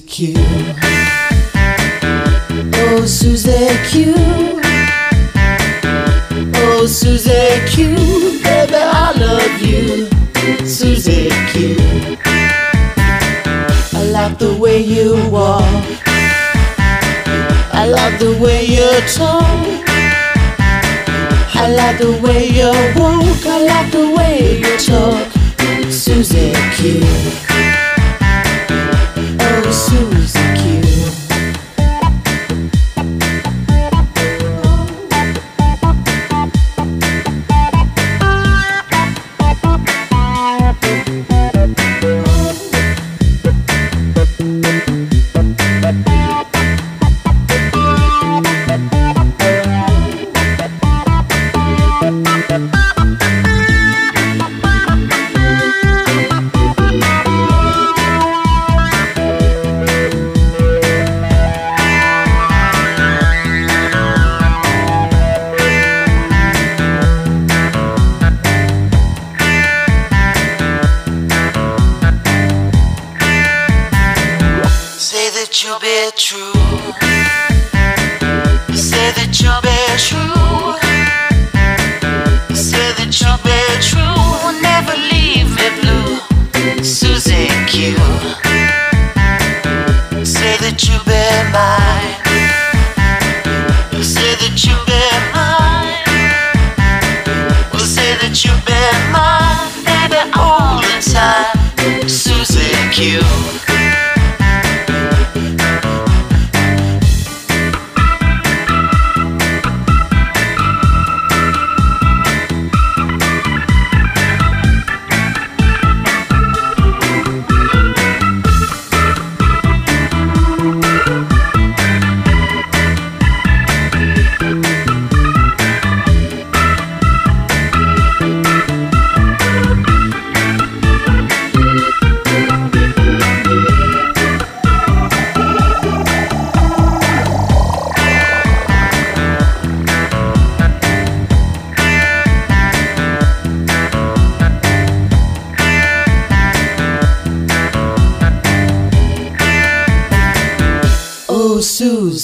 [0.00, 0.34] Q.
[2.74, 4.14] Oh, Susie Q.
[6.54, 7.94] Oh, Susie Q.
[8.42, 10.08] Baby, I love you.
[10.66, 11.76] Susie Q.
[13.94, 15.62] I like the way you walk.
[17.72, 19.44] I like the way you talk.
[21.54, 23.46] I like the way you walk.
[23.46, 25.90] I like the way you talk.
[25.90, 27.45] Susie Q.
[75.56, 76.52] that you'll be true.
[78.68, 80.76] You say that you'll be true.
[82.50, 84.60] You say that you'll be true.
[84.60, 87.96] Never leave me blue, Susie Q.
[90.26, 92.25] Say that you'll be mine.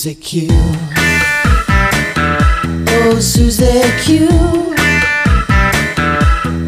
[0.03, 0.49] Oh, Susie Q.
[2.89, 4.29] Oh, Susie Q.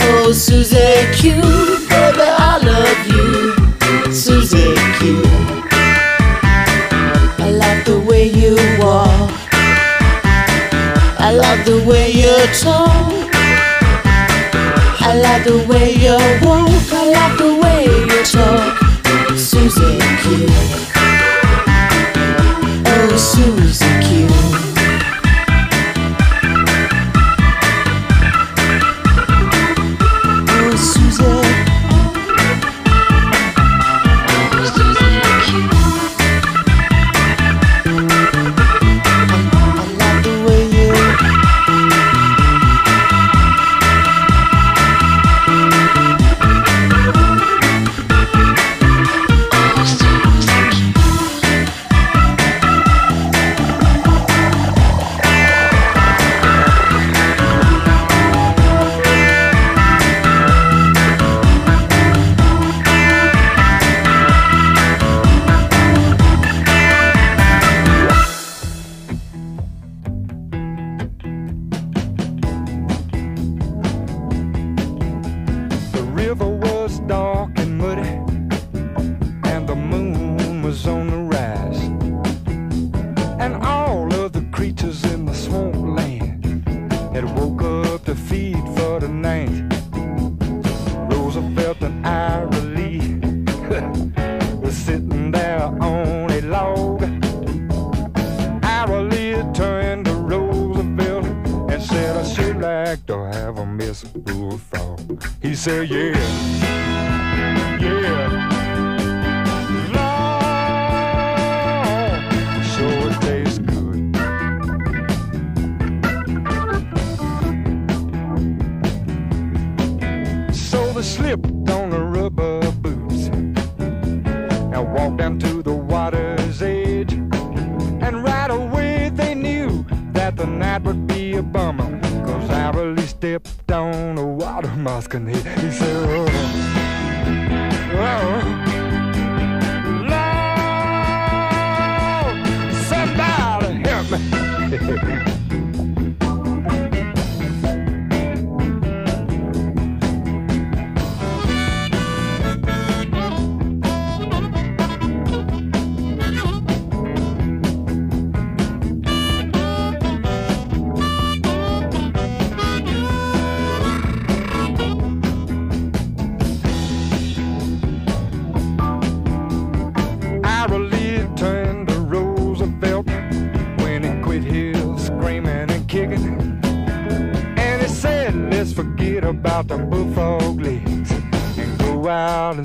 [0.00, 0.78] Oh, Susie
[1.16, 1.42] Q.
[1.88, 4.12] Baby, I love you.
[4.12, 5.20] Susie Q.
[7.42, 9.32] I like the way you walk.
[11.18, 13.34] I like the way you talk.
[15.00, 16.70] I like the way you walk.
[16.92, 19.36] I like the way you talk.
[19.36, 20.93] Susie Q.
[23.34, 23.83] Susie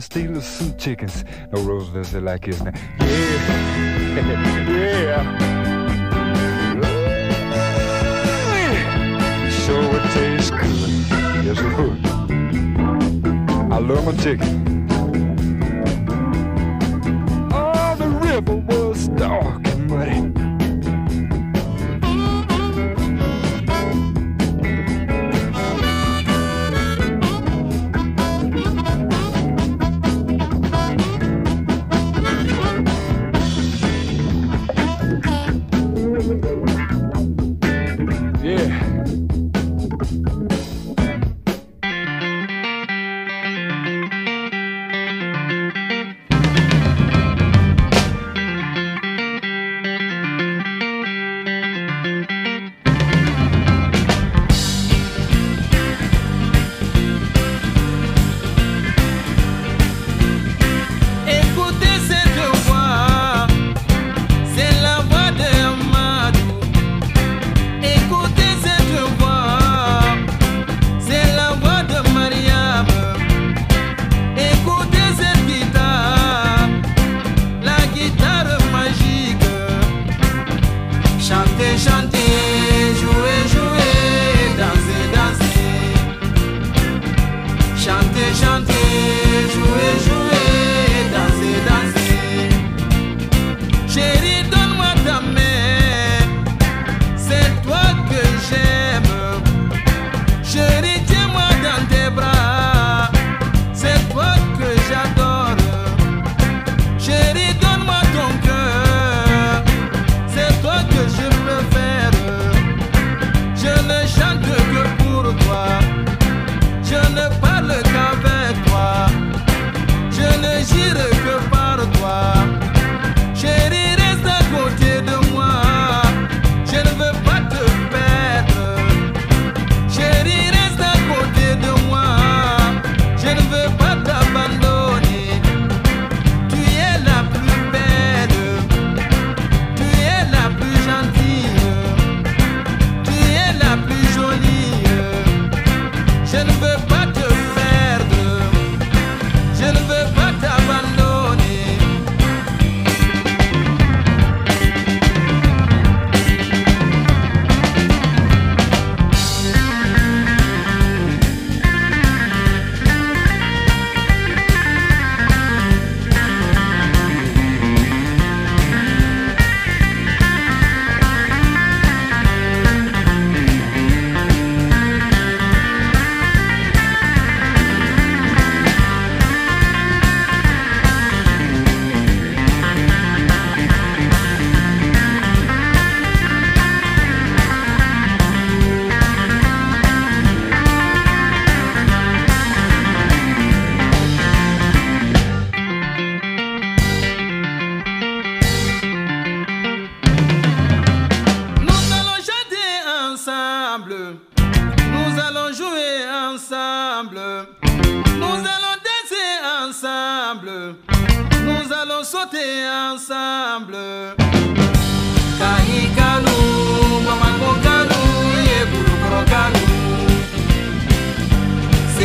[0.10, 1.24] stealing some chickens.
[1.52, 2.74] No Roosevelt said like his name.
[4.20, 5.24] Yeah.
[6.74, 7.10] yeah.
[9.50, 10.90] Sure it tastes good.
[11.46, 12.00] Yes, it would.
[13.72, 14.69] I love my chicken.
[81.62, 82.29] invitation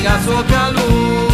[0.04, 1.33] siga sua calor.